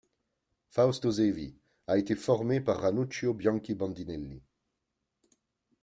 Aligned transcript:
Fausto 0.67 1.11
Zevi 1.11 1.53
a 1.85 1.95
été 1.99 2.15
formé 2.15 2.59
par 2.59 2.81
Ranuccio 2.81 3.35
Bianchi 3.35 3.75
Bandinelli. 3.75 4.41